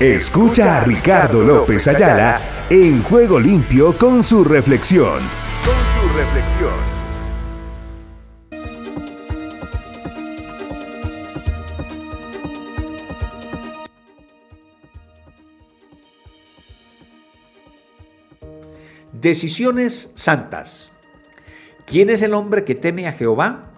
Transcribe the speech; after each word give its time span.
Escucha 0.00 0.76
a 0.76 0.84
Ricardo 0.84 1.42
López 1.42 1.88
Ayala 1.88 2.38
en 2.68 3.02
Juego 3.02 3.40
Limpio 3.40 3.96
con 3.96 4.22
su 4.22 4.44
reflexión. 4.44 5.20
Con 5.64 5.74
su 5.94 6.14
reflexión. 6.14 6.74
Decisiones 19.12 20.12
santas. 20.14 20.92
¿Quién 21.86 22.10
es 22.10 22.20
el 22.20 22.34
hombre 22.34 22.64
que 22.64 22.74
teme 22.74 23.08
a 23.08 23.12
Jehová? 23.12 23.70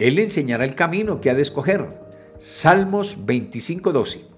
Él 0.00 0.16
le 0.16 0.24
enseñará 0.24 0.64
el 0.64 0.74
camino 0.74 1.20
que 1.20 1.30
ha 1.30 1.34
de 1.34 1.42
escoger. 1.42 2.00
Salmos 2.40 3.24
25:12. 3.24 4.31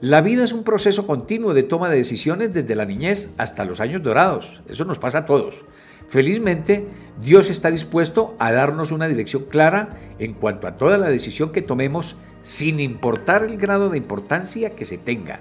La 0.00 0.20
vida 0.20 0.44
es 0.44 0.52
un 0.52 0.62
proceso 0.62 1.08
continuo 1.08 1.54
de 1.54 1.64
toma 1.64 1.88
de 1.88 1.96
decisiones 1.96 2.52
desde 2.52 2.76
la 2.76 2.84
niñez 2.84 3.30
hasta 3.36 3.64
los 3.64 3.80
años 3.80 4.00
dorados. 4.00 4.60
Eso 4.68 4.84
nos 4.84 5.00
pasa 5.00 5.18
a 5.18 5.24
todos. 5.24 5.64
Felizmente, 6.06 6.86
Dios 7.20 7.50
está 7.50 7.68
dispuesto 7.68 8.36
a 8.38 8.52
darnos 8.52 8.92
una 8.92 9.08
dirección 9.08 9.46
clara 9.46 9.98
en 10.20 10.34
cuanto 10.34 10.68
a 10.68 10.76
toda 10.76 10.98
la 10.98 11.08
decisión 11.08 11.50
que 11.50 11.62
tomemos 11.62 12.14
sin 12.44 12.78
importar 12.78 13.42
el 13.42 13.58
grado 13.58 13.90
de 13.90 13.98
importancia 13.98 14.70
que 14.70 14.84
se 14.84 14.98
tenga. 14.98 15.40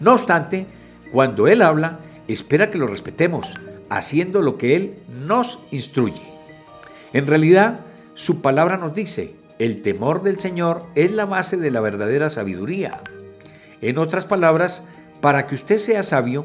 No 0.00 0.14
obstante, 0.14 0.66
cuando 1.12 1.46
Él 1.46 1.60
habla, 1.60 1.98
espera 2.28 2.70
que 2.70 2.78
lo 2.78 2.86
respetemos, 2.86 3.46
haciendo 3.90 4.40
lo 4.40 4.56
que 4.56 4.74
Él 4.74 4.94
nos 5.26 5.58
instruye. 5.70 6.22
En 7.12 7.26
realidad, 7.26 7.80
su 8.14 8.40
palabra 8.40 8.78
nos 8.78 8.94
dice, 8.94 9.34
el 9.58 9.82
temor 9.82 10.22
del 10.22 10.40
Señor 10.40 10.86
es 10.94 11.12
la 11.12 11.26
base 11.26 11.58
de 11.58 11.70
la 11.70 11.82
verdadera 11.82 12.30
sabiduría. 12.30 13.02
En 13.82 13.98
otras 13.98 14.24
palabras, 14.24 14.84
para 15.20 15.46
que 15.46 15.54
usted 15.54 15.78
sea 15.78 16.02
sabio, 16.02 16.44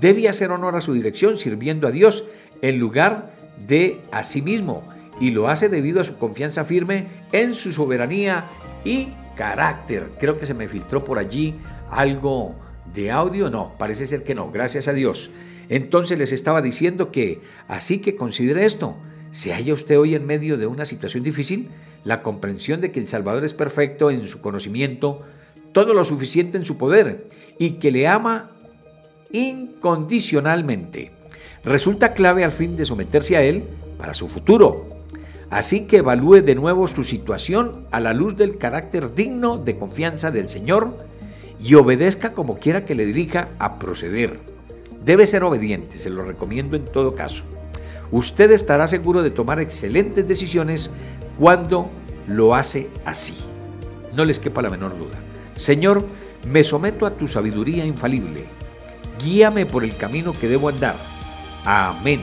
debe 0.00 0.28
hacer 0.28 0.50
honor 0.52 0.76
a 0.76 0.80
su 0.80 0.92
dirección 0.92 1.38
sirviendo 1.38 1.88
a 1.88 1.90
Dios 1.90 2.24
en 2.62 2.78
lugar 2.78 3.34
de 3.66 4.00
a 4.12 4.22
sí 4.22 4.42
mismo, 4.42 4.86
y 5.20 5.30
lo 5.30 5.48
hace 5.48 5.68
debido 5.68 6.00
a 6.00 6.04
su 6.04 6.16
confianza 6.16 6.64
firme 6.64 7.06
en 7.32 7.54
su 7.54 7.72
soberanía 7.72 8.46
y 8.84 9.08
carácter. 9.36 10.10
Creo 10.18 10.36
que 10.38 10.46
se 10.46 10.54
me 10.54 10.68
filtró 10.68 11.04
por 11.04 11.18
allí 11.18 11.54
algo 11.90 12.54
de 12.92 13.10
audio, 13.10 13.50
no, 13.50 13.74
parece 13.78 14.06
ser 14.06 14.24
que 14.24 14.34
no, 14.34 14.50
gracias 14.50 14.88
a 14.88 14.92
Dios. 14.92 15.30
Entonces 15.68 16.18
les 16.18 16.32
estaba 16.32 16.62
diciendo 16.62 17.10
que, 17.10 17.40
así 17.68 18.00
que 18.00 18.16
considere 18.16 18.66
esto, 18.66 18.96
si 19.32 19.50
haya 19.50 19.74
usted 19.74 19.98
hoy 19.98 20.14
en 20.14 20.26
medio 20.26 20.56
de 20.56 20.66
una 20.66 20.84
situación 20.84 21.24
difícil, 21.24 21.68
la 22.04 22.22
comprensión 22.22 22.80
de 22.80 22.92
que 22.92 23.00
el 23.00 23.08
Salvador 23.08 23.44
es 23.44 23.54
perfecto 23.54 24.10
en 24.10 24.28
su 24.28 24.40
conocimiento, 24.40 25.22
todo 25.74 25.92
lo 25.92 26.04
suficiente 26.04 26.56
en 26.56 26.64
su 26.64 26.78
poder 26.78 27.28
y 27.58 27.72
que 27.72 27.90
le 27.90 28.06
ama 28.06 28.52
incondicionalmente. 29.32 31.10
Resulta 31.64 32.14
clave 32.14 32.44
al 32.44 32.52
fin 32.52 32.76
de 32.76 32.86
someterse 32.86 33.36
a 33.36 33.42
Él 33.42 33.64
para 33.98 34.14
su 34.14 34.28
futuro. 34.28 34.86
Así 35.50 35.86
que 35.86 35.98
evalúe 35.98 36.42
de 36.42 36.54
nuevo 36.54 36.86
su 36.88 37.04
situación 37.04 37.86
a 37.90 38.00
la 38.00 38.14
luz 38.14 38.36
del 38.36 38.56
carácter 38.56 39.14
digno 39.14 39.58
de 39.58 39.76
confianza 39.76 40.30
del 40.30 40.48
Señor 40.48 40.96
y 41.60 41.74
obedezca 41.74 42.32
como 42.32 42.58
quiera 42.58 42.84
que 42.84 42.94
le 42.94 43.04
dirija 43.04 43.48
a 43.58 43.78
proceder. 43.78 44.38
Debe 45.04 45.26
ser 45.26 45.42
obediente, 45.42 45.98
se 45.98 46.08
lo 46.08 46.22
recomiendo 46.22 46.76
en 46.76 46.84
todo 46.84 47.14
caso. 47.14 47.42
Usted 48.12 48.52
estará 48.52 48.86
seguro 48.86 49.22
de 49.22 49.30
tomar 49.30 49.58
excelentes 49.58 50.26
decisiones 50.26 50.90
cuando 51.38 51.90
lo 52.28 52.54
hace 52.54 52.90
así. 53.04 53.34
No 54.14 54.24
les 54.24 54.38
quepa 54.38 54.62
la 54.62 54.70
menor 54.70 54.96
duda. 54.96 55.18
Señor, 55.56 56.06
me 56.46 56.64
someto 56.64 57.06
a 57.06 57.16
tu 57.16 57.28
sabiduría 57.28 57.84
infalible. 57.84 58.44
Guíame 59.22 59.66
por 59.66 59.84
el 59.84 59.96
camino 59.96 60.32
que 60.32 60.48
debo 60.48 60.68
andar. 60.68 60.96
Amén. 61.64 62.20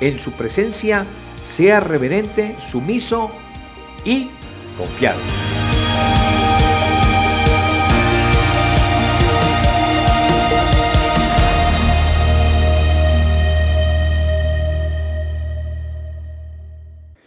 En 0.00 0.18
su 0.18 0.32
presencia 0.32 1.06
sea 1.44 1.80
reverente, 1.80 2.56
sumiso 2.70 3.30
y 4.04 4.28
confiado. 4.76 5.45